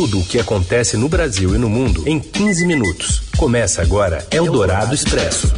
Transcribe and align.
Tudo 0.00 0.20
o 0.20 0.24
que 0.24 0.38
acontece 0.38 0.96
no 0.96 1.10
Brasil 1.10 1.54
e 1.54 1.58
no 1.58 1.68
mundo 1.68 2.08
em 2.08 2.18
15 2.18 2.66
minutos. 2.66 3.20
Começa 3.36 3.82
agora 3.82 4.26
Eldorado 4.30 4.94
Expresso. 4.94 5.52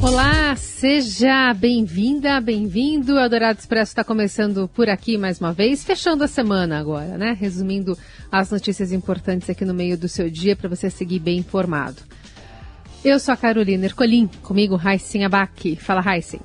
Olá, 0.00 0.56
seja 0.56 1.52
bem-vinda, 1.52 2.40
bem-vindo. 2.40 3.18
Eldorado 3.18 3.58
Expresso 3.58 3.90
está 3.90 4.02
começando 4.02 4.66
por 4.68 4.88
aqui 4.88 5.18
mais 5.18 5.38
uma 5.38 5.52
vez, 5.52 5.84
fechando 5.84 6.24
a 6.24 6.28
semana 6.28 6.78
agora, 6.78 7.18
né? 7.18 7.36
Resumindo 7.38 7.94
as 8.32 8.50
notícias 8.50 8.90
importantes 8.90 9.50
aqui 9.50 9.66
no 9.66 9.74
meio 9.74 9.98
do 9.98 10.08
seu 10.08 10.30
dia 10.30 10.56
para 10.56 10.70
você 10.70 10.88
seguir 10.88 11.18
bem 11.18 11.40
informado. 11.40 12.00
Eu 13.04 13.20
sou 13.20 13.34
a 13.34 13.36
Carolina 13.36 13.84
Ercolim, 13.84 14.30
comigo 14.42 14.76
Raicin 14.76 15.24
Abac. 15.24 15.76
Fala, 15.76 16.00
Raicin. 16.00 16.40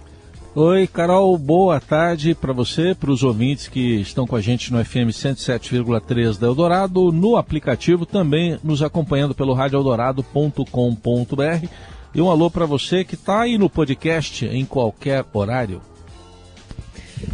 Oi, 0.55 0.87
Carol, 0.87 1.37
boa 1.37 1.79
tarde 1.79 2.33
para 2.33 2.51
você, 2.51 2.95
para 2.95 3.11
os 3.11 3.21
ouvintes 3.21 3.67
que 3.67 4.01
estão 4.01 4.25
com 4.25 4.35
a 4.35 4.41
gente 4.41 4.73
no 4.73 4.83
FM 4.83 5.11
107,3 5.11 6.39
da 6.39 6.47
Eldorado, 6.47 7.11
no 7.11 7.37
aplicativo, 7.37 8.03
também 8.03 8.57
nos 8.63 8.81
acompanhando 8.81 9.35
pelo 9.35 9.53
radioeldorado.com.br. 9.53 11.67
E 12.15 12.21
um 12.21 12.31
alô 12.31 12.49
para 12.49 12.65
você 12.65 13.03
que 13.03 13.13
está 13.13 13.41
aí 13.41 13.59
no 13.59 13.69
podcast 13.69 14.43
em 14.47 14.65
qualquer 14.65 15.23
horário. 15.31 15.83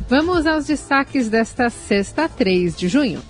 Vamos 0.10 0.46
aos 0.46 0.66
destaques 0.66 1.30
desta 1.30 1.70
sexta, 1.70 2.28
3 2.28 2.76
de 2.76 2.90
junho. 2.90 3.22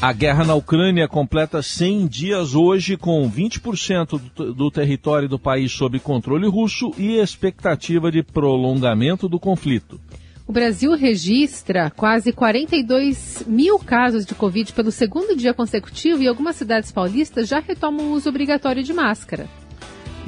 A 0.00 0.12
guerra 0.12 0.44
na 0.44 0.54
Ucrânia 0.54 1.08
completa 1.08 1.60
100 1.60 2.06
dias 2.06 2.54
hoje, 2.54 2.96
com 2.96 3.28
20% 3.28 4.20
do, 4.32 4.54
do, 4.54 4.70
território 4.70 5.28
do 5.28 5.40
país 5.40 5.72
sob 5.72 5.98
controle 5.98 6.46
russo 6.46 6.92
e 6.96 7.16
expectativa 7.16 8.08
de 8.08 8.22
prolongamento 8.22 9.28
do 9.28 9.40
conflito. 9.40 10.00
O 10.46 10.52
Brasil 10.52 10.92
registra 10.94 11.90
quase 11.90 12.32
42 12.32 13.42
mil 13.44 13.76
casos 13.80 14.24
de 14.24 14.36
Covid 14.36 14.72
pelo 14.72 14.92
segundo 14.92 15.36
dia 15.36 15.52
consecutivo 15.52 16.22
e 16.22 16.28
algumas 16.28 16.54
cidades 16.54 16.92
paulistas 16.92 17.48
já 17.48 17.58
retomam 17.58 18.06
o 18.06 18.12
uso 18.12 18.28
obrigatório 18.28 18.84
de 18.84 18.92
máscara. 18.92 19.48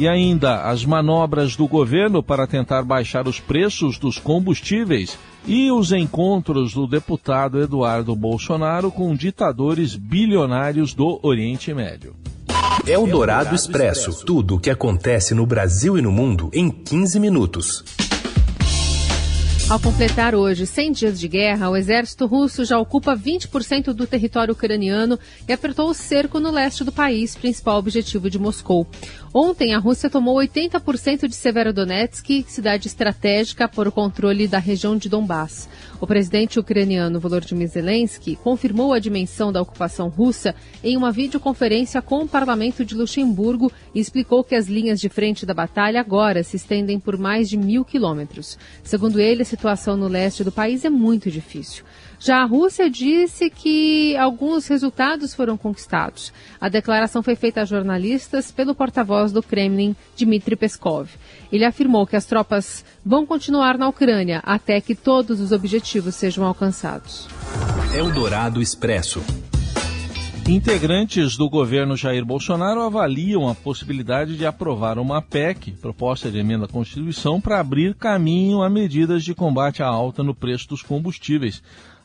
E 0.01 0.09
ainda 0.09 0.63
as 0.63 0.83
manobras 0.83 1.55
do 1.55 1.69
governo 1.69 2.23
para 2.23 2.47
tentar 2.47 2.83
baixar 2.83 3.29
os 3.29 3.39
preços 3.39 3.99
dos 3.99 4.17
combustíveis 4.17 5.19
e 5.47 5.71
os 5.71 5.93
encontros 5.93 6.73
do 6.73 6.87
deputado 6.87 7.61
Eduardo 7.61 8.17
Bolsonaro 8.17 8.91
com 8.91 9.15
ditadores 9.15 9.95
bilionários 9.95 10.95
do 10.95 11.21
Oriente 11.23 11.75
Médio. 11.75 12.17
É 12.87 12.97
o 12.97 13.07
Dourado 13.07 13.55
Expresso. 13.55 14.25
Tudo 14.25 14.55
o 14.55 14.59
que 14.59 14.71
acontece 14.71 15.35
no 15.35 15.45
Brasil 15.45 15.99
e 15.99 16.01
no 16.01 16.11
mundo 16.11 16.49
em 16.55 16.71
15 16.71 17.21
minutos. 17.21 17.85
Ao 19.71 19.79
completar 19.79 20.35
hoje 20.35 20.67
100 20.67 20.91
dias 20.91 21.21
de 21.21 21.29
guerra, 21.29 21.71
o 21.71 21.77
exército 21.77 22.27
russo 22.27 22.65
já 22.65 22.77
ocupa 22.77 23.17
20% 23.17 23.93
do 23.93 24.05
território 24.05 24.51
ucraniano 24.51 25.17
e 25.49 25.53
apertou 25.53 25.89
o 25.89 25.95
cerco 25.95 26.41
no 26.41 26.51
leste 26.51 26.83
do 26.83 26.91
país, 26.91 27.37
principal 27.37 27.79
objetivo 27.79 28.29
de 28.29 28.37
Moscou. 28.37 28.85
Ontem, 29.33 29.73
a 29.73 29.79
Rússia 29.79 30.11
tomou 30.11 30.35
80% 30.39 31.29
de 31.29 31.37
Severodonetsk, 31.37 32.45
cidade 32.49 32.89
estratégica 32.89 33.69
por 33.69 33.93
controle 33.93 34.49
da 34.49 34.59
região 34.59 34.97
de 34.97 35.09
Donbass. 35.09 35.69
O 36.01 36.07
presidente 36.07 36.59
ucraniano 36.59 37.21
Volodymyr 37.21 37.69
Zelensky 37.69 38.35
confirmou 38.35 38.95
a 38.95 38.99
dimensão 38.99 39.53
da 39.53 39.61
ocupação 39.61 40.09
russa 40.09 40.55
em 40.83 40.97
uma 40.97 41.13
videoconferência 41.13 42.01
com 42.01 42.23
o 42.23 42.29
parlamento 42.29 42.87
de 42.87 42.95
Luxemburgo 42.95 43.71
e 43.95 44.01
explicou 44.01 44.43
que 44.43 44.55
as 44.55 44.67
linhas 44.67 44.99
de 44.99 45.11
frente 45.11 45.45
da 45.45 45.53
batalha 45.53 46.01
agora 46.01 46.43
se 46.43 46.57
estendem 46.57 46.99
por 46.99 47.19
mais 47.19 47.51
de 47.51 47.59
mil 47.59 47.85
quilômetros. 47.85 48.59
Segundo 48.83 49.21
ele, 49.21 49.43
a 49.43 49.45
situação 49.45 49.95
no 49.95 50.09
leste 50.09 50.43
do 50.43 50.51
país 50.51 50.87
é 50.87 50.91
muito 50.91 51.31
difícil. 51.31 51.85
Já 52.21 52.43
a 52.43 52.45
Rússia 52.45 52.91
disse 52.91 53.49
que 53.49 54.15
alguns 54.19 54.67
resultados 54.67 55.35
foram 55.35 55.57
conquistados. 55.57 56.31
A 56.61 56.69
declaração 56.69 57.23
foi 57.23 57.35
feita 57.35 57.63
a 57.63 57.65
jornalistas 57.65 58.53
pelo 58.53 58.75
porta-voz 58.75 59.33
do 59.33 59.43
Kremlin, 59.43 59.97
Dmitry 60.19 60.55
Peskov. 60.55 61.09
Ele 61.51 61.65
afirmou 61.65 62.07
que 62.07 62.17
as 62.17 62.27
tropas 62.27 62.85
vão 63.05 63.25
continuar 63.25 63.79
na 63.79 63.89
Ucrânia 63.89 64.43
até 64.45 64.83
que 64.83 64.95
todos 64.95 65.41
os 65.41 65.51
objetivos 65.51 66.15
sejam 66.15 66.45
alcançados. 66.45 67.27
Eldorado 67.95 68.61
Expresso. 68.61 69.25
Integrantes 70.47 71.37
do 71.37 71.49
governo 71.49 71.97
Jair 71.97 72.25
Bolsonaro 72.25 72.83
avaliam 72.83 73.49
a 73.49 73.55
possibilidade 73.55 74.37
de 74.37 74.45
aprovar 74.45 74.99
uma 74.99 75.23
PEC, 75.23 75.71
proposta 75.81 76.29
de 76.29 76.39
emenda 76.39 76.65
à 76.65 76.69
Constituição, 76.69 77.41
para 77.41 77.61
abrir 77.61 77.95
caminho 77.95 78.61
a 78.61 78.69
medidas 78.69 79.23
de 79.23 79.33
combate 79.33 79.81
à 79.81 79.87
alta 79.87 80.25
no 80.25 80.35
preço 80.35 80.69
dos 80.69 80.83
combustíveis. 80.83 81.63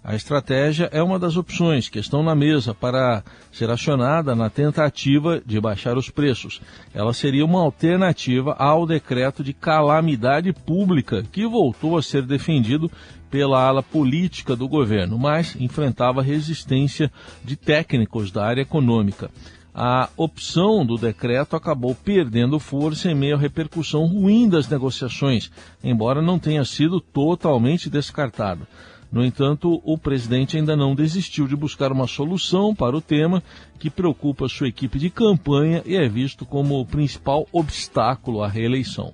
A 0.08 0.16
estratégia 0.16 0.88
é 0.92 1.02
uma 1.02 1.18
das 1.18 1.36
opções 1.36 1.90
que 1.90 1.98
estão 1.98 2.22
na 2.22 2.36
mesa 2.36 2.76
para 2.76 3.24
ser 3.52 3.72
acionada 3.72 4.36
na 4.36 4.52
tentativa 4.52 5.42
de 5.44 5.60
baixar 5.60 5.98
os 5.98 6.12
preços. 6.12 6.62
Ela 6.94 7.12
seria 7.12 7.44
uma 7.44 7.62
alternativa 7.62 8.54
ao 8.54 8.86
decreto 8.86 9.44
de 9.44 9.52
calamidade 9.52 10.54
pública, 10.54 11.24
que 11.32 11.48
voltou 11.48 11.98
a 11.98 12.04
ser 12.04 12.22
defendido 12.22 12.92
pela 13.32 13.60
ala 13.60 13.82
política 13.82 14.56
do 14.56 14.68
governo, 14.68 15.18
mas 15.18 15.56
enfrentava 15.60 16.22
resistência 16.22 17.12
de 17.44 17.56
técnicos 17.56 18.30
da 18.30 18.46
área 18.46 18.62
econômica. 18.62 19.32
A 19.74 20.08
opção 20.16 20.86
do 20.86 20.98
decreto 20.98 21.56
acabou 21.56 21.96
perdendo 21.96 22.60
força 22.60 23.10
em 23.10 23.16
meio 23.16 23.38
à 23.38 23.40
repercussão 23.40 24.06
ruim 24.06 24.48
das 24.48 24.70
negociações, 24.70 25.52
embora 25.84 26.22
não 26.22 26.38
tenha 26.38 26.64
sido 26.64 27.02
totalmente 27.02 27.90
descartada. 27.90 28.68
No 29.16 29.24
entanto, 29.24 29.82
o 29.86 29.98
presidente 29.98 30.58
ainda 30.58 30.76
não 30.76 30.94
desistiu 30.94 31.48
de 31.48 31.56
buscar 31.56 31.90
uma 31.90 32.06
solução 32.06 32.76
para 32.76 32.98
o 32.98 33.02
tema 33.02 33.42
que 33.80 33.90
preocupa 33.90 34.50
sua 34.50 34.68
equipe 34.68 35.00
de 35.00 35.10
campanha 35.10 35.82
e 35.86 35.96
é 35.96 36.06
visto 36.06 36.46
como 36.46 36.78
o 36.78 36.86
principal 36.86 37.48
obstáculo 37.50 38.44
à 38.44 38.50
reeleição. 38.50 39.14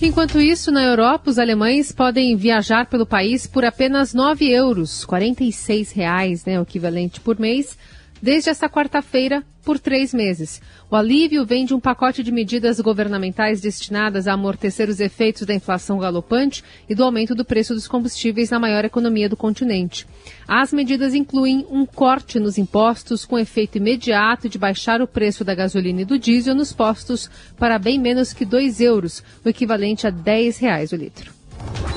Enquanto 0.00 0.40
isso, 0.40 0.70
na 0.70 0.84
Europa, 0.84 1.30
os 1.30 1.36
alemães 1.36 1.90
podem 1.90 2.36
viajar 2.36 2.86
pelo 2.86 3.04
país 3.04 3.48
por 3.48 3.64
apenas 3.64 4.14
9 4.14 4.48
euros, 4.48 5.04
46 5.04 5.90
reais, 5.90 6.44
né, 6.44 6.60
o 6.60 6.62
equivalente 6.62 7.20
por 7.20 7.40
mês, 7.40 7.76
desde 8.20 8.50
esta 8.50 8.68
quarta-feira 8.68 9.44
por 9.64 9.78
três 9.78 10.12
meses. 10.12 10.60
O 10.90 10.96
alívio 10.96 11.44
vem 11.44 11.64
de 11.64 11.74
um 11.74 11.80
pacote 11.80 12.22
de 12.22 12.32
medidas 12.32 12.80
governamentais 12.80 13.60
destinadas 13.60 14.26
a 14.26 14.32
amortecer 14.32 14.88
os 14.88 15.00
efeitos 15.00 15.42
da 15.42 15.54
inflação 15.54 15.98
galopante 15.98 16.64
e 16.88 16.94
do 16.94 17.04
aumento 17.04 17.34
do 17.34 17.44
preço 17.44 17.74
dos 17.74 17.86
combustíveis 17.86 18.50
na 18.50 18.58
maior 18.58 18.84
economia 18.84 19.28
do 19.28 19.36
continente. 19.36 20.06
As 20.48 20.72
medidas 20.72 21.14
incluem 21.14 21.66
um 21.70 21.86
corte 21.86 22.40
nos 22.40 22.58
impostos 22.58 23.24
com 23.24 23.38
efeito 23.38 23.78
imediato 23.78 24.48
de 24.48 24.58
baixar 24.58 25.00
o 25.00 25.06
preço 25.06 25.44
da 25.44 25.54
gasolina 25.54 26.02
e 26.02 26.06
do 26.06 26.18
diesel 26.18 26.54
nos 26.54 26.72
postos 26.72 27.30
para 27.58 27.78
bem 27.78 27.98
menos 27.98 28.32
que 28.32 28.44
2 28.44 28.80
euros, 28.80 29.22
o 29.44 29.48
equivalente 29.48 30.06
a 30.06 30.10
10 30.10 30.58
reais 30.58 30.92
o 30.92 30.96
litro. 30.96 31.32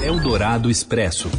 Eldorado 0.02 0.70
Expresso. 0.70 1.30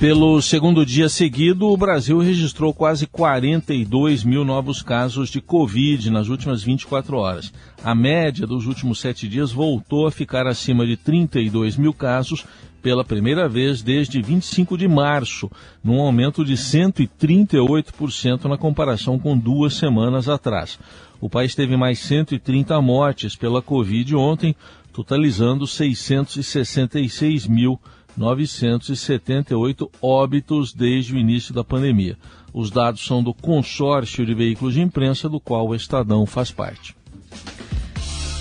Pelo 0.00 0.40
segundo 0.40 0.86
dia 0.86 1.08
seguido, 1.08 1.66
o 1.66 1.76
Brasil 1.76 2.20
registrou 2.20 2.72
quase 2.72 3.04
42 3.04 4.22
mil 4.22 4.44
novos 4.44 4.80
casos 4.80 5.28
de 5.28 5.40
Covid 5.40 6.08
nas 6.08 6.28
últimas 6.28 6.62
24 6.62 7.16
horas. 7.16 7.52
A 7.82 7.96
média 7.96 8.46
dos 8.46 8.68
últimos 8.68 9.00
sete 9.00 9.26
dias 9.26 9.50
voltou 9.50 10.06
a 10.06 10.12
ficar 10.12 10.46
acima 10.46 10.86
de 10.86 10.96
32 10.96 11.76
mil 11.76 11.92
casos 11.92 12.46
pela 12.80 13.04
primeira 13.04 13.48
vez 13.48 13.82
desde 13.82 14.22
25 14.22 14.78
de 14.78 14.86
março, 14.86 15.50
num 15.82 16.00
aumento 16.00 16.44
de 16.44 16.54
138% 16.54 18.44
na 18.44 18.56
comparação 18.56 19.18
com 19.18 19.36
duas 19.36 19.74
semanas 19.74 20.28
atrás. 20.28 20.78
O 21.20 21.28
país 21.28 21.56
teve 21.56 21.76
mais 21.76 21.98
130 21.98 22.80
mortes 22.80 23.34
pela 23.34 23.60
Covid 23.60 24.14
ontem, 24.14 24.54
totalizando 24.92 25.66
666 25.66 27.48
mil 27.48 27.80
978 28.18 29.90
óbitos 30.02 30.74
desde 30.74 31.14
o 31.14 31.18
início 31.18 31.54
da 31.54 31.62
pandemia. 31.62 32.18
Os 32.52 32.70
dados 32.70 33.06
são 33.06 33.22
do 33.22 33.32
consórcio 33.32 34.26
de 34.26 34.34
veículos 34.34 34.74
de 34.74 34.80
imprensa 34.80 35.28
do 35.28 35.38
qual 35.38 35.68
o 35.68 35.74
Estadão 35.74 36.26
faz 36.26 36.50
parte. 36.50 36.97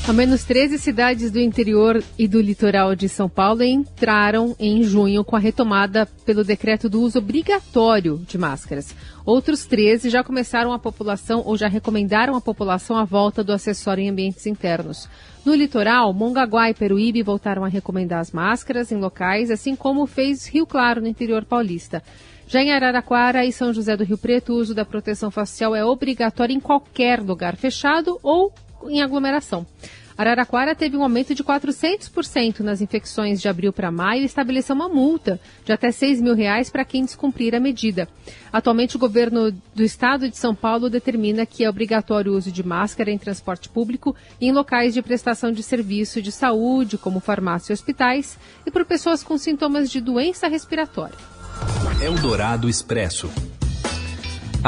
Ao 0.07 0.13
menos 0.13 0.45
13 0.45 0.77
cidades 0.77 1.31
do 1.31 1.37
interior 1.37 2.01
e 2.17 2.29
do 2.29 2.39
litoral 2.39 2.95
de 2.95 3.09
São 3.09 3.27
Paulo 3.27 3.61
entraram 3.61 4.55
em 4.57 4.81
junho 4.81 5.21
com 5.21 5.35
a 5.35 5.39
retomada 5.39 6.05
pelo 6.25 6.45
decreto 6.45 6.87
do 6.87 7.01
uso 7.01 7.19
obrigatório 7.19 8.17
de 8.25 8.37
máscaras. 8.37 8.95
Outros 9.25 9.65
13 9.65 10.09
já 10.09 10.23
começaram 10.23 10.71
a 10.71 10.79
população 10.79 11.43
ou 11.45 11.57
já 11.57 11.67
recomendaram 11.67 12.37
à 12.37 12.39
população 12.39 12.95
a 12.95 13.03
volta 13.03 13.43
do 13.43 13.51
acessório 13.51 14.01
em 14.01 14.09
ambientes 14.09 14.47
internos. 14.47 15.09
No 15.45 15.53
litoral, 15.53 16.13
Mongaguá 16.13 16.69
e 16.69 16.73
Peruíbe 16.73 17.21
voltaram 17.21 17.65
a 17.65 17.67
recomendar 17.67 18.21
as 18.21 18.31
máscaras 18.31 18.93
em 18.93 18.97
locais, 18.97 19.51
assim 19.51 19.75
como 19.75 20.07
fez 20.07 20.47
Rio 20.47 20.65
Claro 20.65 21.01
no 21.01 21.07
interior 21.09 21.43
paulista. 21.43 22.01
Já 22.47 22.61
em 22.61 22.71
Araraquara 22.71 23.45
e 23.45 23.51
São 23.51 23.73
José 23.73 23.97
do 23.97 24.05
Rio 24.05 24.17
Preto, 24.17 24.53
o 24.53 24.55
uso 24.55 24.73
da 24.73 24.85
proteção 24.85 25.29
facial 25.29 25.75
é 25.75 25.83
obrigatório 25.83 26.55
em 26.55 26.61
qualquer 26.61 27.19
lugar 27.19 27.57
fechado 27.57 28.17
ou 28.23 28.53
em 28.87 29.01
aglomeração. 29.01 29.65
Araraquara 30.17 30.73
teve 30.73 30.97
um 30.97 31.03
aumento 31.03 31.35
de 31.35 31.43
400% 31.43 32.61
nas 32.61 32.81
infecções 32.81 33.39
de 33.39 33.47
abril 33.47 33.71
para 33.71 33.91
maio 33.91 34.23
e 34.23 34.25
estabeleceu 34.25 34.75
uma 34.75 34.89
multa 34.89 35.39
de 35.63 35.71
até 35.71 35.91
6 35.91 36.21
mil 36.21 36.33
reais 36.33 36.71
para 36.71 36.83
quem 36.83 37.05
descumprir 37.05 37.53
a 37.53 37.59
medida. 37.59 38.09
Atualmente, 38.51 38.95
o 38.95 38.99
governo 38.99 39.51
do 39.75 39.83
estado 39.83 40.27
de 40.27 40.35
São 40.35 40.55
Paulo 40.55 40.89
determina 40.89 41.45
que 41.45 41.63
é 41.63 41.69
obrigatório 41.69 42.33
o 42.33 42.35
uso 42.35 42.51
de 42.51 42.65
máscara 42.65 43.11
em 43.11 43.17
transporte 43.17 43.69
público 43.69 44.15
e 44.41 44.47
em 44.47 44.51
locais 44.51 44.95
de 44.95 45.03
prestação 45.03 45.51
de 45.51 45.61
serviço 45.61 46.19
de 46.19 46.31
saúde, 46.31 46.97
como 46.97 47.19
farmácia 47.19 47.71
e 47.71 47.75
hospitais, 47.75 48.39
e 48.65 48.71
por 48.71 48.85
pessoas 48.85 49.21
com 49.21 49.37
sintomas 49.37 49.91
de 49.91 50.01
doença 50.01 50.47
respiratória. 50.47 51.15
Eldorado 52.01 52.67
Expresso. 52.67 53.29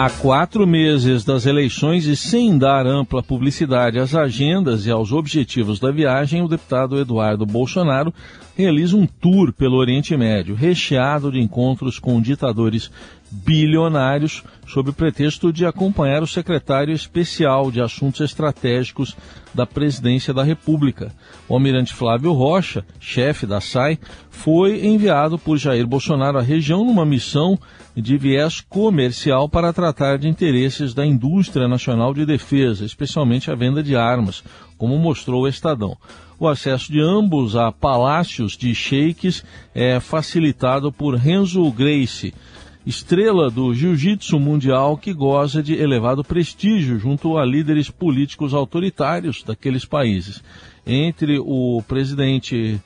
Há 0.02 0.10
quatro 0.10 0.66
meses 0.66 1.26
das 1.26 1.46
eleições 1.46 2.06
e 2.06 2.16
sem 2.16 2.58
dar 2.58 2.88
ampla 2.88 3.22
publicidade 3.22 4.00
às 4.00 4.16
agendas 4.16 4.86
e 4.86 4.90
aos 4.90 5.12
objetivos 5.12 5.78
da 5.78 5.92
viagem, 5.92 6.42
o 6.42 6.48
deputado 6.48 6.98
Eduardo 6.98 7.46
Bolsonaro 7.46 8.14
realiza 8.60 8.98
um 8.98 9.06
tour 9.06 9.54
pelo 9.54 9.78
Oriente 9.78 10.18
Médio, 10.18 10.54
recheado 10.54 11.32
de 11.32 11.40
encontros 11.40 11.98
com 11.98 12.22
ditadores 12.22 12.92
bilionários, 13.32 14.44
sob 14.68 14.90
o 14.90 14.94
pretexto 14.94 15.54
de 15.54 15.66
acompanhar 15.66 16.22
o 16.22 16.28
secretário 16.28 16.94
especial 16.94 17.72
de 17.72 17.80
Assuntos 17.80 18.20
Estratégicos 18.20 19.16
da 19.54 19.66
Presidência 19.66 20.34
da 20.34 20.44
República. 20.44 21.14
O 21.48 21.54
almirante 21.54 21.94
Flávio 21.94 22.34
Rocha, 22.34 22.84
chefe 23.00 23.46
da 23.46 23.62
SAI, 23.62 23.98
foi 24.30 24.86
enviado 24.86 25.40
por 25.40 25.58
Jair 25.58 25.88
Bolsonaro 25.88 26.38
à 26.38 26.42
região 26.42 26.84
numa 26.84 27.06
missão 27.06 27.58
de 27.96 28.18
viés 28.18 28.60
comercial 28.60 29.48
para 29.48 29.72
tratar 29.72 30.18
de 30.18 30.28
interesses 30.28 30.94
da 30.94 31.06
indústria 31.06 31.68
nacional 31.68 32.14
de 32.14 32.26
defesa, 32.26 32.84
especialmente 32.84 33.50
a 33.50 33.56
venda 33.56 33.82
de 33.82 33.96
armas, 33.96 34.44
como 34.80 34.98
mostrou 34.98 35.44
o 35.44 35.48
Estadão. 35.48 35.96
O 36.40 36.48
acesso 36.48 36.90
de 36.90 37.02
ambos 37.02 37.56
a 37.58 37.70
palácios 37.70 38.58
de 38.58 38.74
sheiks 38.74 39.44
é 39.76 40.00
facilitado 40.00 40.90
por 40.90 41.16
Renzo 41.16 41.70
Grace, 41.70 42.34
estrela 42.88 43.52
do 43.52 43.74
jiu-jitsu 43.74 44.40
mundial 44.40 44.98
que 44.98 45.14
goza 45.14 45.62
de 45.62 45.76
elevado 45.76 46.24
prestígio 46.24 46.98
junto 46.98 47.38
a 47.38 47.46
líderes 47.46 47.90
políticos 47.90 48.54
autoritários 48.54 49.44
daqueles 49.44 49.84
países. 49.84 50.42
Entre 50.88 51.38
o 51.38 51.84
presidente 51.86 52.80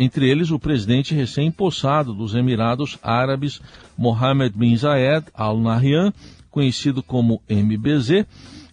entre 0.00 0.28
eles 0.28 0.50
o 0.50 0.58
presidente 0.58 1.14
recém-possado 1.14 2.12
dos 2.12 2.34
Emirados 2.34 2.98
Árabes, 3.00 3.62
Mohammed 3.96 4.58
bin 4.58 4.76
Zayed 4.76 5.26
Al 5.32 5.60
Nahyan, 5.60 6.12
conhecido 6.50 7.04
como 7.04 7.40
MBZ, 7.48 8.26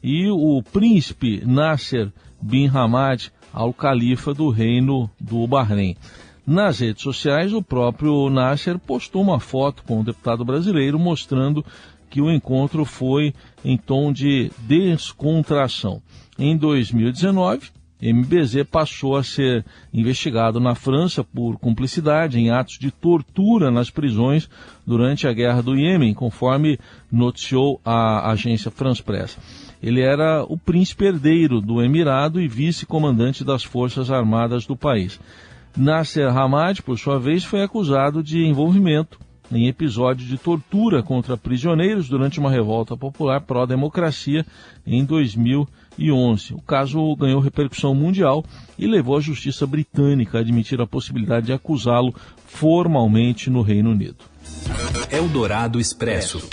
e 0.08 0.30
o 0.30 0.64
príncipe 0.64 1.44
Nasser 1.46 2.10
bin 2.42 2.70
Hamad 2.74 3.30
Al 3.52 3.74
Khalifa 3.74 4.34
do 4.34 4.50
Reino 4.50 5.10
do 5.20 5.46
Bahrein. 5.46 5.98
Nas 6.46 6.80
redes 6.80 7.04
sociais, 7.04 7.52
o 7.52 7.62
próprio 7.62 8.30
Nasser 8.30 8.80
postou 8.80 9.22
uma 9.22 9.38
foto 9.38 9.84
com 9.84 10.00
o 10.00 10.04
deputado 10.06 10.46
brasileiro 10.46 10.98
mostrando 10.98 11.66
que 12.10 12.22
o 12.22 12.32
encontro 12.32 12.86
foi 12.86 13.34
em 13.66 13.76
tom 13.76 14.14
de 14.14 14.50
descontração. 14.60 16.02
Em 16.40 16.56
2019, 16.56 17.70
MBZ 18.02 18.64
passou 18.70 19.16
a 19.16 19.24
ser 19.24 19.66
investigado 19.92 20.60
na 20.60 20.76
França 20.76 21.24
por 21.24 21.58
cumplicidade 21.58 22.40
em 22.40 22.52
atos 22.52 22.78
de 22.78 22.92
tortura 22.92 23.72
nas 23.72 23.90
prisões 23.90 24.48
durante 24.86 25.28
a 25.28 25.34
guerra 25.34 25.64
do 25.64 25.76
Iêmen, 25.76 26.14
conforme 26.14 26.78
noticiou 27.12 27.82
a 27.84 28.30
agência 28.32 28.70
France 28.70 29.02
Press. 29.02 29.38
Ele 29.82 30.02
era 30.02 30.44
o 30.44 30.58
príncipe 30.58 31.06
herdeiro 31.06 31.60
do 31.60 31.82
Emirado 31.82 32.40
e 32.40 32.48
vice-comandante 32.48 33.44
das 33.44 33.64
Forças 33.64 34.12
Armadas 34.12 34.66
do 34.66 34.76
país. 34.76 35.20
Nasser 35.76 36.36
Hamad, 36.36 36.82
por 36.82 36.98
sua 36.98 37.20
vez, 37.20 37.44
foi 37.44 37.64
acusado 37.64 38.24
de 38.24 38.44
envolvimento 38.46 39.20
em 39.52 39.68
episódio 39.68 40.26
de 40.26 40.38
tortura 40.38 41.02
contra 41.02 41.38
prisioneiros 41.38 42.10
durante 42.10 42.40
uma 42.40 42.50
revolta 42.50 42.98
popular 42.98 43.42
pró-democracia 43.42 44.46
em 44.86 45.06
2011. 45.98 46.54
O 46.54 46.62
caso 46.62 47.16
ganhou 47.16 47.42
repercussão 47.42 47.94
mundial 47.94 48.46
e 48.78 48.88
levou 48.88 49.18
a 49.18 49.22
justiça 49.22 49.66
britânica 49.66 50.38
a 50.38 50.42
admitir 50.42 50.80
a 50.80 50.88
possibilidade 50.88 51.48
de 51.48 51.54
acusá-lo 51.54 52.14
formalmente 52.46 53.50
no 53.50 53.62
Reino 53.62 53.92
Unido. 53.92 54.18
Eldorado 55.12 55.80
Expresso. 55.80 56.48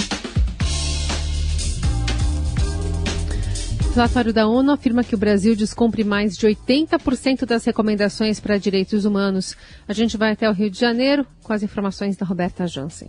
O 3.91 3.95
relatório 3.95 4.33
da 4.33 4.49
ONU 4.49 4.73
afirma 4.73 5.05
que 5.05 5.15
o 5.15 5.19
Brasil 5.19 5.55
descumpre 5.55 6.03
mais 6.03 6.37
de 6.37 6.49
80% 6.49 7.45
das 7.47 7.65
recomendações 7.65 8.41
para 8.41 8.59
direitos 8.59 9.05
humanos. 9.05 9.57
A 9.87 9.93
gente 9.93 10.17
vai 10.17 10.33
até 10.33 10.51
o 10.51 10.53
Rio 10.53 10.69
de 10.69 10.81
Janeiro 10.81 11.25
com 11.45 11.53
as 11.53 11.63
informações 11.63 12.17
da 12.17 12.27
Roberta 12.27 12.67
Jansen. 12.67 13.09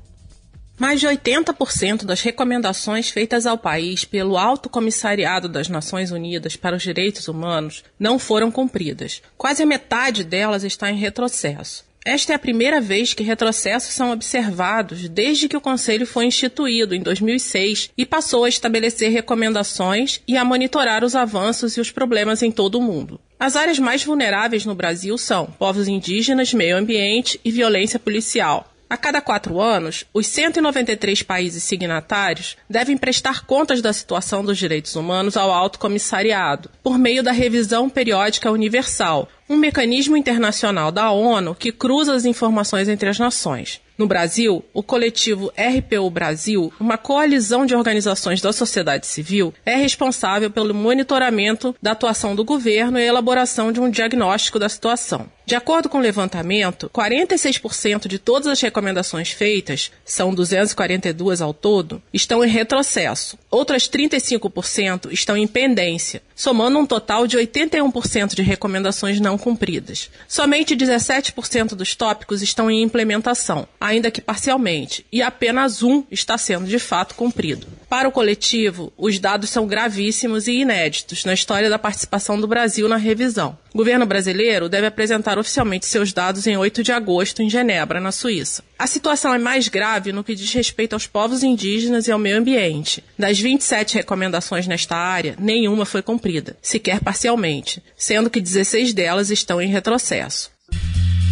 Mais 0.78 1.00
de 1.00 1.08
80% 1.08 2.04
das 2.04 2.22
recomendações 2.22 3.10
feitas 3.10 3.46
ao 3.46 3.58
país 3.58 4.04
pelo 4.04 4.38
Alto 4.38 4.70
Comissariado 4.70 5.48
das 5.48 5.70
Nações 5.70 6.12
Unidas 6.12 6.58
para 6.58 6.76
os 6.76 6.84
Direitos 6.84 7.30
Humanos 7.30 7.84
não 7.98 8.20
foram 8.20 8.52
cumpridas. 8.52 9.22
Quase 9.38 9.64
a 9.64 9.66
metade 9.66 10.24
delas 10.24 10.66
está 10.66 10.92
em 10.92 10.98
retrocesso. 10.98 11.86
Esta 12.06 12.34
é 12.34 12.36
a 12.36 12.40
primeira 12.40 12.80
vez 12.80 13.16
que 13.16 13.24
retrocessos 13.24 13.96
são 13.96 14.12
observados 14.12 15.10
desde 15.10 15.50
que 15.50 15.58
o 15.58 15.62
Conselho 15.62 16.06
foi 16.06 16.26
instituído 16.26 16.94
em 16.94 17.02
2006 17.02 17.90
e 17.98 18.06
passou 18.06 18.44
a 18.44 18.50
estabelecer 18.50 19.12
recomendações 19.12 20.22
e 20.28 20.38
a 20.38 20.46
monitorar 20.46 21.04
os 21.04 21.16
avanços 21.16 21.78
e 21.78 21.82
os 21.82 21.90
problemas 21.90 22.44
em 22.44 22.52
todo 22.52 22.78
o 22.78 22.82
mundo. 22.82 23.20
As 23.40 23.56
áreas 23.56 23.80
mais 23.80 24.04
vulneráveis 24.04 24.66
no 24.66 24.76
Brasil 24.76 25.18
são 25.18 25.48
povos 25.48 25.88
indígenas, 25.88 26.54
meio 26.54 26.78
ambiente 26.78 27.40
e 27.44 27.50
violência 27.50 27.98
policial. 27.98 28.72
A 28.96 28.98
cada 28.98 29.20
quatro 29.20 29.60
anos, 29.60 30.06
os 30.14 30.26
193 30.26 31.22
países 31.22 31.64
signatários 31.64 32.56
devem 32.70 32.96
prestar 32.96 33.46
contas 33.46 33.82
da 33.82 33.92
situação 33.92 34.42
dos 34.42 34.58
direitos 34.58 34.96
humanos 34.96 35.36
ao 35.36 35.52
Alto 35.52 35.80
Comissariado, 35.80 36.70
por 36.82 36.98
meio 36.98 37.22
da 37.22 37.34
revisão 37.34 37.90
periódica 37.90 38.50
universal, 38.50 39.28
um 39.50 39.58
mecanismo 39.58 40.16
internacional 40.16 40.94
da 40.94 41.12
ONU 41.12 41.54
que 41.54 41.74
cruza 41.74 42.16
as 42.16 42.24
informações 42.24 42.88
entre 42.88 43.10
as 43.10 43.20
nações. 43.20 43.82
No 43.98 44.08
Brasil, 44.08 44.64
o 44.74 44.82
coletivo 44.82 45.52
RPU 45.58 46.10
Brasil, 46.10 46.72
uma 46.80 46.98
coalizão 46.98 47.66
de 47.66 47.76
organizações 47.76 48.40
da 48.40 48.54
sociedade 48.54 49.08
civil, 49.08 49.54
é 49.66 49.76
responsável 49.76 50.50
pelo 50.50 50.74
monitoramento 50.74 51.76
da 51.82 51.92
atuação 51.92 52.34
do 52.34 52.46
governo 52.46 52.98
e 52.98 53.06
elaboração 53.06 53.74
de 53.74 53.82
um 53.82 53.90
diagnóstico 53.90 54.58
da 54.58 54.70
situação. 54.70 55.30
De 55.46 55.54
acordo 55.54 55.88
com 55.88 56.00
o 56.00 56.02
levantamento, 56.02 56.90
46% 56.92 58.08
de 58.08 58.18
todas 58.18 58.48
as 58.48 58.60
recomendações 58.60 59.30
feitas, 59.30 59.92
são 60.04 60.34
242 60.34 61.40
ao 61.40 61.54
todo, 61.54 62.02
estão 62.12 62.44
em 62.44 62.50
retrocesso. 62.50 63.38
Outras 63.52 63.88
35% 63.88 65.12
estão 65.12 65.38
em 65.38 65.46
pendência, 65.46 66.24
somando 66.36 66.80
um 66.80 66.86
total 66.86 67.28
de 67.28 67.38
81% 67.38 68.34
de 68.34 68.42
recomendações 68.42 69.20
não 69.20 69.38
cumpridas. 69.38 70.10
Somente 70.28 70.76
17% 70.76 71.76
dos 71.76 71.94
tópicos 71.94 72.42
estão 72.42 72.72
em 72.72 72.82
implementação, 72.82 73.68
ainda 73.80 74.10
que 74.10 74.22
parcialmente, 74.22 75.06
e 75.12 75.22
apenas 75.22 75.84
um 75.84 76.04
está 76.10 76.40
sendo 76.40 76.66
de 76.66 76.80
fato 76.80 77.14
cumprido. 77.14 77.68
Para 77.90 78.08
o 78.08 78.12
coletivo, 78.12 78.92
os 78.98 79.20
dados 79.20 79.50
são 79.50 79.68
gravíssimos 79.68 80.48
e 80.48 80.54
inéditos 80.54 81.24
na 81.24 81.34
história 81.34 81.70
da 81.70 81.78
participação 81.78 82.40
do 82.40 82.48
Brasil 82.48 82.88
na 82.88 82.98
revisão. 82.98 83.58
O 83.74 83.78
governo 83.78 84.06
brasileiro 84.06 84.68
deve 84.68 84.88
apresentar 84.88 85.38
oficialmente 85.38 85.86
seus 85.86 86.12
dados 86.12 86.48
em 86.48 86.58
8 86.58 86.82
de 86.82 86.92
agosto, 86.92 87.42
em 87.42 87.50
Genebra, 87.50 88.00
na 88.00 88.12
Suíça. 88.12 88.64
A 88.80 88.88
situação 88.88 89.34
é 89.34 89.38
mais 89.38 89.68
grave 89.68 90.12
no 90.12 90.24
que 90.24 90.36
diz 90.36 90.52
respeito 90.54 90.94
aos 90.94 91.06
povos 91.06 91.44
indígenas 91.44 92.08
e 92.08 92.12
ao 92.12 92.20
meio 92.20 92.38
ambiente. 92.38 93.04
Das 93.18 93.40
27 93.40 93.96
recomendações 93.96 94.68
nesta 94.68 94.96
área, 94.96 95.36
nenhuma 95.40 95.86
foi 95.86 96.02
cumprida, 96.02 96.58
sequer 96.62 97.00
parcialmente, 97.02 97.84
sendo 97.96 98.30
que 98.30 98.42
16 98.42 98.94
delas 98.94 99.30
estão 99.30 99.62
em 99.62 99.68
retrocesso. 99.68 100.52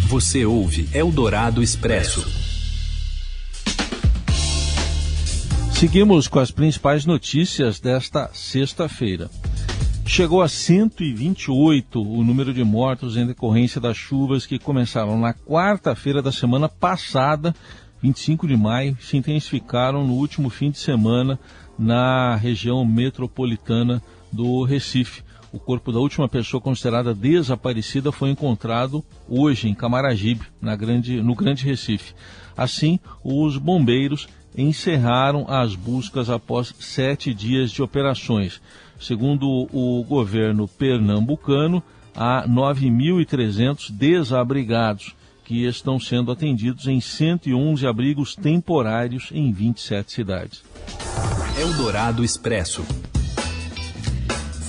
Você 0.06 0.44
ouve 0.44 0.88
Eldorado 0.94 1.62
Expresso. 1.62 2.43
Seguimos 5.84 6.28
com 6.28 6.38
as 6.38 6.50
principais 6.50 7.04
notícias 7.04 7.78
desta 7.78 8.30
sexta-feira. 8.32 9.28
Chegou 10.06 10.40
a 10.40 10.48
128 10.48 12.00
o 12.00 12.24
número 12.24 12.54
de 12.54 12.64
mortos 12.64 13.18
em 13.18 13.26
decorrência 13.26 13.78
das 13.78 13.94
chuvas 13.94 14.46
que 14.46 14.58
começaram 14.58 15.20
na 15.20 15.34
quarta-feira 15.34 16.22
da 16.22 16.32
semana 16.32 16.70
passada, 16.70 17.54
25 18.00 18.48
de 18.48 18.56
maio, 18.56 18.96
se 18.98 19.18
intensificaram 19.18 20.06
no 20.06 20.14
último 20.14 20.48
fim 20.48 20.70
de 20.70 20.78
semana 20.78 21.38
na 21.78 22.34
região 22.34 22.82
metropolitana 22.86 24.02
do 24.32 24.64
Recife. 24.64 25.22
O 25.52 25.58
corpo 25.58 25.92
da 25.92 25.98
última 25.98 26.30
pessoa 26.30 26.62
considerada 26.62 27.14
desaparecida 27.14 28.10
foi 28.10 28.30
encontrado 28.30 29.04
hoje 29.28 29.68
em 29.68 29.74
Camaragibe, 29.74 30.46
na 30.62 30.74
grande, 30.74 31.22
no 31.22 31.34
Grande 31.34 31.62
Recife. 31.66 32.14
Assim, 32.56 32.98
os 33.22 33.58
bombeiros 33.58 34.26
encerraram 34.56 35.46
as 35.48 35.74
buscas 35.74 36.30
após 36.30 36.74
sete 36.78 37.34
dias 37.34 37.70
de 37.70 37.82
operações. 37.82 38.60
Segundo 39.00 39.68
o 39.72 40.04
governo 40.04 40.68
pernambucano, 40.68 41.82
a 42.14 42.46
9.300 42.48 43.90
desabrigados 43.90 45.14
que 45.44 45.66
estão 45.66 45.98
sendo 45.98 46.32
atendidos 46.32 46.86
em 46.86 47.00
111 47.00 47.86
abrigos 47.86 48.34
temporários 48.34 49.30
em 49.32 49.52
27 49.52 50.12
cidades. 50.12 50.62
Eldorado 51.60 52.24
Expresso. 52.24 52.84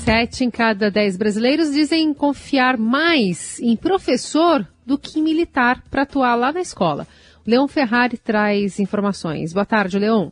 Sete 0.03 0.43
em 0.43 0.51
cada 0.51 0.91
dez 0.91 1.17
brasileiros 1.17 1.71
dizem 1.71 2.13
confiar 2.13 2.77
mais 2.77 3.59
em 3.59 3.75
professor 3.75 4.67
do 4.85 4.97
que 4.97 5.19
em 5.19 5.23
militar 5.23 5.81
para 5.89 6.03
atuar 6.03 6.35
lá 6.35 6.51
na 6.51 6.61
escola. 6.61 7.07
Leon 7.45 7.67
Ferrari 7.67 8.17
traz 8.17 8.79
informações. 8.79 9.53
Boa 9.53 9.65
tarde, 9.65 9.99
Leon. 9.99 10.31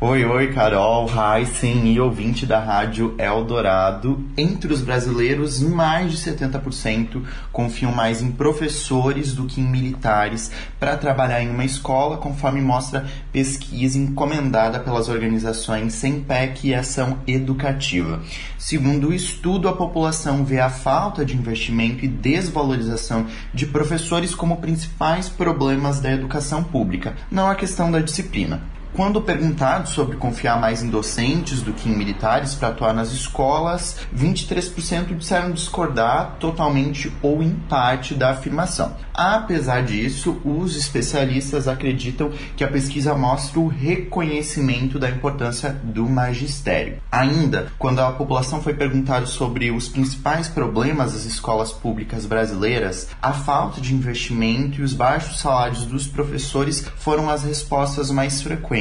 Oi, 0.00 0.24
oi, 0.24 0.52
Carol, 0.52 1.10
Heisen 1.10 1.92
e 1.92 1.98
ouvinte 1.98 2.46
da 2.46 2.60
rádio 2.60 3.16
Eldorado. 3.18 4.24
Entre 4.36 4.72
os 4.72 4.80
brasileiros, 4.80 5.58
mais 5.58 6.12
de 6.12 6.18
70% 6.18 7.24
confiam 7.50 7.90
mais 7.90 8.22
em 8.22 8.30
professores 8.30 9.32
do 9.32 9.44
que 9.46 9.60
em 9.60 9.64
militares 9.64 10.52
para 10.78 10.96
trabalhar 10.96 11.42
em 11.42 11.50
uma 11.50 11.64
escola, 11.64 12.16
conforme 12.16 12.60
mostra 12.60 13.08
pesquisa 13.32 13.98
encomendada 13.98 14.78
pelas 14.78 15.08
organizações 15.08 15.94
SEMPEC 15.94 16.68
e 16.68 16.74
Ação 16.76 17.18
Educativa. 17.26 18.22
Segundo 18.56 19.08
o 19.08 19.12
estudo, 19.12 19.68
a 19.68 19.72
população 19.72 20.44
vê 20.44 20.60
a 20.60 20.70
falta 20.70 21.24
de 21.24 21.36
investimento 21.36 22.04
e 22.04 22.08
desvalorização 22.08 23.26
de 23.52 23.66
professores 23.66 24.32
como 24.32 24.58
principais 24.58 25.28
problemas 25.28 25.98
da 25.98 26.12
educação 26.12 26.62
pública, 26.62 27.16
não 27.28 27.50
a 27.50 27.56
questão 27.56 27.90
da 27.90 27.98
disciplina. 27.98 28.77
Quando 28.94 29.20
perguntado 29.20 29.88
sobre 29.88 30.16
confiar 30.16 30.60
mais 30.60 30.82
em 30.82 30.88
docentes 30.88 31.62
do 31.62 31.72
que 31.72 31.88
em 31.88 31.96
militares 31.96 32.54
para 32.54 32.68
atuar 32.68 32.92
nas 32.92 33.12
escolas, 33.12 33.98
23% 34.16 35.16
disseram 35.16 35.52
discordar 35.52 36.36
totalmente 36.40 37.12
ou 37.22 37.42
em 37.42 37.50
parte 37.50 38.14
da 38.14 38.30
afirmação. 38.30 38.96
Apesar 39.14 39.82
disso, 39.82 40.40
os 40.44 40.76
especialistas 40.76 41.68
acreditam 41.68 42.30
que 42.56 42.64
a 42.64 42.68
pesquisa 42.68 43.14
mostra 43.14 43.60
o 43.60 43.68
reconhecimento 43.68 44.98
da 44.98 45.10
importância 45.10 45.70
do 45.70 46.08
magistério. 46.08 46.98
Ainda, 47.10 47.70
quando 47.78 48.00
a 48.00 48.12
população 48.12 48.62
foi 48.62 48.74
perguntada 48.74 49.26
sobre 49.26 49.70
os 49.70 49.88
principais 49.88 50.48
problemas 50.48 51.12
das 51.12 51.24
escolas 51.24 51.72
públicas 51.72 52.26
brasileiras, 52.26 53.08
a 53.20 53.32
falta 53.32 53.80
de 53.80 53.94
investimento 53.94 54.80
e 54.80 54.84
os 54.84 54.92
baixos 54.92 55.40
salários 55.40 55.84
dos 55.84 56.06
professores 56.06 56.86
foram 56.96 57.28
as 57.28 57.44
respostas 57.44 58.10
mais 58.10 58.40
frequentes 58.40 58.77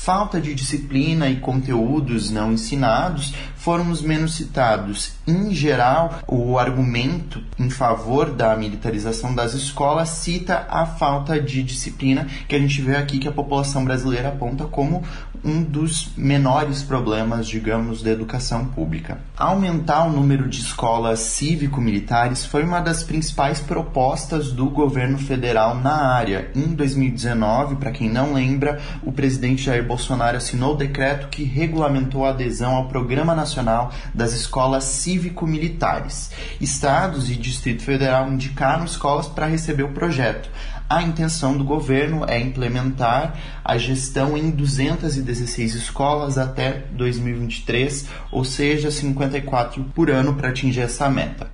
falta 0.00 0.40
de 0.40 0.54
disciplina 0.54 1.28
e 1.28 1.36
conteúdos 1.36 2.30
não 2.30 2.54
ensinados 2.54 3.34
foram 3.54 3.90
os 3.90 4.00
menos 4.00 4.34
citados. 4.34 5.12
Em 5.26 5.54
geral, 5.54 6.20
o 6.26 6.58
argumento 6.58 7.42
em 7.58 7.68
favor 7.68 8.32
da 8.32 8.56
militarização 8.56 9.34
das 9.34 9.52
escolas 9.52 10.08
cita 10.08 10.66
a 10.70 10.86
falta 10.86 11.38
de 11.38 11.62
disciplina, 11.62 12.26
que 12.48 12.56
a 12.56 12.58
gente 12.58 12.80
vê 12.80 12.96
aqui 12.96 13.18
que 13.18 13.28
a 13.28 13.32
população 13.32 13.84
brasileira 13.84 14.30
aponta 14.30 14.64
como 14.64 15.04
um 15.44 15.62
dos 15.62 16.10
menores 16.16 16.82
problemas, 16.82 17.46
digamos, 17.46 18.02
da 18.02 18.10
educação 18.10 18.66
pública. 18.66 19.18
Aumentar 19.36 20.04
o 20.04 20.12
número 20.12 20.48
de 20.48 20.60
escolas 20.60 21.20
cívico-militares 21.20 22.44
foi 22.44 22.64
uma 22.64 22.80
das 22.80 23.02
principais 23.02 23.60
propostas 23.60 24.52
do 24.52 24.68
governo 24.68 25.18
federal 25.18 25.74
na 25.74 26.14
área. 26.14 26.50
Em 26.54 26.74
2019, 26.74 27.76
para 27.76 27.90
quem 27.90 28.08
não 28.08 28.34
lembra, 28.34 28.80
o 29.02 29.12
presidente 29.12 29.64
Jair 29.64 29.86
Bolsonaro 29.86 30.36
assinou 30.36 30.74
o 30.74 30.76
decreto 30.76 31.28
que 31.28 31.44
regulamentou 31.44 32.24
a 32.24 32.30
adesão 32.30 32.74
ao 32.74 32.88
Programa 32.88 33.34
Nacional 33.34 33.92
das 34.14 34.32
Escolas 34.32 34.84
Cívico-Militares. 34.84 36.30
Estados 36.60 37.30
e 37.30 37.36
Distrito 37.36 37.82
Federal 37.82 38.30
indicaram 38.30 38.84
escolas 38.84 39.26
para 39.26 39.46
receber 39.46 39.84
o 39.84 39.92
projeto. 39.92 40.50
A 40.90 41.04
intenção 41.04 41.56
do 41.56 41.62
governo 41.62 42.24
é 42.28 42.40
implementar 42.40 43.38
a 43.64 43.78
gestão 43.78 44.36
em 44.36 44.50
216 44.50 45.76
escolas 45.76 46.36
até 46.36 46.80
2023, 46.90 48.08
ou 48.32 48.42
seja, 48.42 48.90
54 48.90 49.84
por 49.94 50.10
ano 50.10 50.34
para 50.34 50.48
atingir 50.48 50.80
essa 50.80 51.08
meta. 51.08 51.52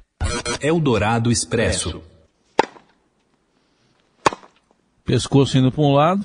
Eldorado 0.59 1.31
Expresso. 1.31 2.00
Pescoço 5.05 5.59
indo 5.59 5.71
para 5.71 5.85
um 5.85 5.93
lado, 5.93 6.25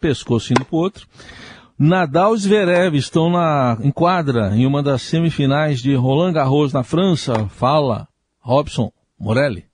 pescoço 0.00 0.54
indo 0.54 0.64
para 0.64 0.76
o 0.76 0.78
outro. 0.78 1.06
Nadal 1.78 2.34
e 2.34 2.38
Zverev 2.38 2.96
estão 2.96 3.28
na 3.28 3.76
em 3.82 3.90
quadra 3.90 4.56
em 4.56 4.64
uma 4.64 4.82
das 4.82 5.02
semifinais 5.02 5.82
de 5.82 5.94
Roland 5.94 6.32
Garros 6.32 6.72
na 6.72 6.82
França. 6.82 7.46
Fala, 7.50 8.08
Robson 8.40 8.90
Morelli. 9.18 9.69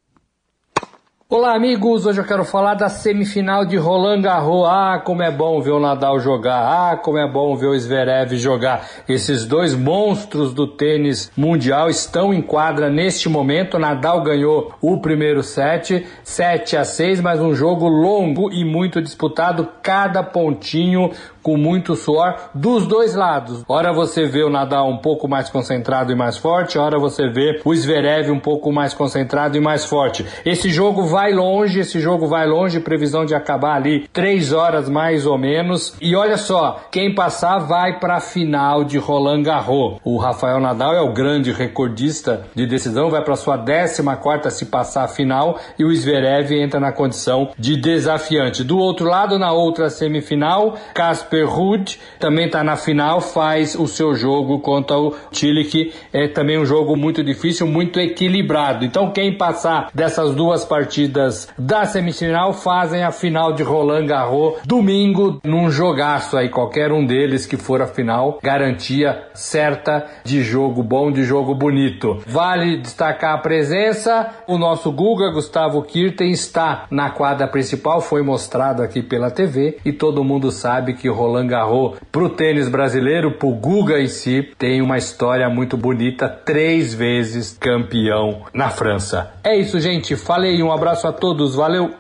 Olá, 1.29 1.57
amigos! 1.57 2.07
Hoje 2.07 2.21
eu 2.21 2.25
quero 2.25 2.45
falar 2.45 2.75
da 2.75 2.89
semifinal 2.89 3.65
de 3.65 3.77
Roland 3.77 4.23
Garros. 4.23 4.65
Ah, 4.65 5.03
como 5.05 5.25
é 5.25 5.31
bom 5.33 5.61
ver 5.61 5.73
o 5.73 5.81
Nadal 5.81 6.21
jogar. 6.21 6.93
Ah, 6.93 6.97
como 6.97 7.19
é 7.19 7.29
bom 7.29 7.57
ver 7.57 7.67
o 7.67 7.77
Zverev 7.77 8.37
jogar. 8.37 8.89
Esses 9.09 9.45
dois 9.45 9.75
monstros 9.75 10.55
do 10.55 10.69
tênis 10.69 11.33
mundial 11.37 11.91
estão 11.91 12.33
em 12.33 12.41
quadra 12.41 12.89
neste 12.89 13.29
momento. 13.29 13.77
Nadal 13.77 14.23
ganhou 14.23 14.73
o 14.81 14.99
primeiro 14.99 15.43
set, 15.43 16.07
7 16.23 16.77
a 16.77 16.85
6, 16.85 17.21
mas 17.21 17.41
um 17.41 17.57
jogo 17.57 17.89
longo 17.89 18.49
e 18.53 18.65
muito 18.65 19.03
disputado. 19.03 19.69
Cada 19.83 20.23
pontinho 20.23 21.11
com 21.47 21.57
muito 21.57 21.95
suor 21.95 22.35
dos 22.53 22.89
dois 22.89 23.15
lados. 23.15 23.63
Ora 23.69 23.93
você 23.93 24.27
vê 24.27 24.43
o 24.43 24.51
Nadal 24.51 24.89
um 24.89 24.97
pouco 24.97 25.29
mais 25.29 25.49
concentrado 25.49 26.11
e 26.11 26.17
mais 26.17 26.37
forte, 26.37 26.77
ora 26.77 26.99
você 26.99 27.29
vê 27.29 27.61
o 27.65 27.73
Zverev 27.73 28.33
um 28.33 28.41
pouco 28.41 28.73
mais 28.73 28.93
concentrado 28.93 29.57
e 29.57 29.61
mais 29.61 29.85
forte. 29.85 30.27
Esse 30.45 30.71
jogo 30.71 31.05
vai 31.05 31.33
longe, 31.33 31.79
esse 31.79 32.01
jogo 32.01 32.27
vai 32.27 32.49
longe, 32.49 32.81
previsão 32.81 33.25
de 33.25 33.33
acabar 33.33 33.77
ali 33.77 34.09
três 34.13 34.53
horas 34.53 34.89
mais 34.89 35.25
ou 35.25 35.39
menos. 35.39 35.97
E 36.03 36.17
olha 36.17 36.37
só, 36.37 36.81
quem 36.91 37.15
passar 37.15 37.61
vai 37.61 38.01
para 38.01 38.17
a 38.17 38.21
final 38.21 38.83
de 38.83 38.99
Roland 38.99 39.45
Garros. 39.45 40.01
O 40.03 40.17
Rafael 40.17 40.59
Nadal 40.59 40.95
é 40.95 41.01
o 41.01 41.13
grande 41.13 41.53
recordista 41.53 42.45
de 42.57 42.67
decisão, 42.67 43.09
vai 43.09 43.23
para 43.23 43.37
sua 43.37 43.57
14 43.57 44.03
quarta 44.21 44.51
se 44.51 44.67
passar 44.67 45.05
a 45.05 45.09
final 45.09 45.61
e 45.79 45.85
o 45.85 45.95
Zverev 45.95 46.53
entra 46.53 46.81
na 46.81 46.91
condição 46.91 47.51
de 47.57 47.77
desafiante. 47.77 48.65
Do 48.65 48.79
outro 48.79 49.07
lado, 49.07 49.39
na 49.39 49.53
outra 49.53 49.89
semifinal, 49.89 50.75
Casper 50.93 51.36
Ruud 51.45 51.99
também 52.19 52.47
está 52.47 52.63
na 52.63 52.77
final, 52.77 53.21
faz 53.21 53.75
o 53.75 53.87
seu 53.87 54.15
jogo 54.15 54.61
contra 54.61 54.99
o 54.99 55.15
Chile, 55.33 55.65
que 55.65 55.93
é 56.13 56.29
também 56.29 56.59
um 56.59 56.67
jogo 56.67 56.97
muito 56.97 57.23
difícil, 57.23 57.67
muito 57.67 58.01
equilibrado. 58.01 58.85
Então, 58.85 59.11
quem 59.11 59.37
passar 59.37 59.91
dessas 59.95 60.35
duas 60.35 60.65
partidas 60.65 61.49
da 61.59 61.85
semifinal 61.85 62.53
fazem 62.53 63.03
a 63.03 63.11
final 63.11 63.53
de 63.53 63.63
Roland 63.63 64.07
Garros 64.07 64.55
domingo 64.65 65.41
num 65.45 65.71
jogaço 65.71 66.37
aí, 66.37 66.49
qualquer 66.49 66.93
um 66.93 67.05
deles 67.05 67.47
que 67.47 67.57
for 67.57 67.83
a 67.83 67.87
final, 67.87 68.39
garantia 68.43 69.25
certa 69.35 70.07
de 70.25 70.43
jogo 70.43 70.83
bom, 70.83 71.11
de 71.11 71.25
jogo 71.25 71.55
bonito. 71.55 72.23
Vale 72.27 72.79
destacar 72.79 73.35
a 73.35 73.39
presença, 73.39 74.31
o 74.47 74.59
nosso 74.59 74.91
Guga 74.91 75.31
Gustavo 75.31 75.83
Kirten 75.83 76.31
está 76.31 76.87
na 76.91 77.11
quadra 77.11 77.47
principal, 77.47 78.01
foi 78.01 78.23
mostrado 78.23 78.83
aqui 78.83 79.03
pela 79.03 79.31
TV 79.31 79.79
e 79.85 79.93
todo 79.93 80.25
mundo 80.25 80.51
sabe 80.51 80.95
que 80.95 81.09
o 81.09 81.15
Roland 81.27 81.49
Garros 81.49 81.99
pro 82.13 82.31
tênis 82.31 82.69
brasileiro, 82.69 83.33
pro 83.33 83.51
Guga 83.51 84.01
em 84.01 84.07
si, 84.07 84.49
tem 84.57 84.81
uma 84.81 84.97
história 84.97 85.49
muito 85.51 85.77
bonita, 85.77 86.29
três 86.29 86.95
vezes 86.95 87.57
campeão 87.59 88.45
na 88.55 88.71
França. 88.71 89.33
É 89.43 89.57
isso, 89.57 89.81
gente. 89.81 90.15
Falei, 90.15 90.63
um 90.63 90.73
abraço 90.73 91.07
a 91.09 91.13
todos, 91.13 91.57
valeu! 91.57 91.95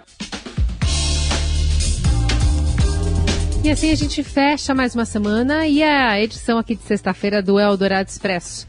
E 3.64 3.71
assim 3.71 3.90
a 3.90 3.97
gente 3.97 4.23
fecha 4.23 4.73
mais 4.73 4.95
uma 4.95 5.04
semana 5.04 5.66
e 5.66 5.83
a 5.83 6.21
edição 6.21 6.56
aqui 6.56 6.76
de 6.76 6.85
sexta-feira 6.85 7.42
do 7.42 7.59
Eldorado 7.59 8.09
Expresso. 8.09 8.64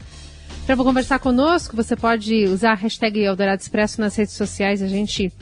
Para 0.66 0.76
conversar 0.76 1.20
conosco, 1.20 1.76
você 1.76 1.94
pode 1.94 2.46
usar 2.46 2.72
a 2.72 2.74
hashtag 2.74 3.20
Eldorado 3.20 3.62
Expresso 3.62 4.00
nas 4.00 4.16
redes 4.16 4.34
sociais. 4.34 4.82
A 4.82 4.88
gente 4.88 5.32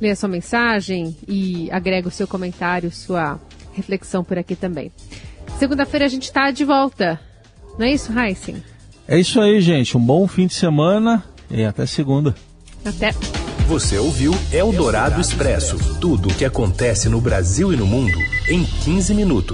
lê 0.00 0.10
a 0.10 0.16
sua 0.16 0.28
mensagem 0.28 1.16
e 1.28 1.70
agrega 1.70 2.08
o 2.08 2.10
seu 2.10 2.26
comentário, 2.26 2.90
sua 2.90 3.38
reflexão 3.74 4.24
por 4.24 4.38
aqui 4.38 4.56
também. 4.56 4.90
Segunda-feira 5.58 6.06
a 6.06 6.08
gente 6.08 6.24
está 6.24 6.50
de 6.50 6.64
volta. 6.64 7.20
Não 7.78 7.86
é 7.86 7.92
isso, 7.92 8.12
Heisen? 8.18 8.62
É 9.06 9.18
isso 9.18 9.40
aí, 9.40 9.60
gente. 9.60 9.96
Um 9.96 10.00
bom 10.00 10.26
fim 10.26 10.46
de 10.46 10.54
semana 10.54 11.24
e 11.50 11.64
até 11.64 11.84
segunda. 11.86 12.34
Até. 12.84 13.12
Você 13.66 13.96
ouviu 13.98 14.32
Eldorado 14.52 15.20
Expresso 15.20 15.78
tudo 15.98 16.28
o 16.28 16.34
que 16.34 16.44
acontece 16.44 17.08
no 17.08 17.20
Brasil 17.20 17.72
e 17.72 17.76
no 17.76 17.86
mundo 17.86 18.18
em 18.48 18.64
15 18.64 19.14
minutos. 19.14 19.52